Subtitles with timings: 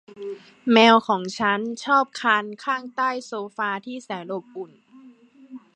[0.71, 4.71] แมวของฉันชอบคลานข้างใต้โซฟาที่แสนอบอุ่น